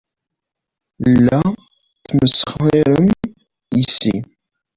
[1.27, 1.39] La
[2.07, 3.05] tesmesxirem
[3.77, 4.15] yes-i.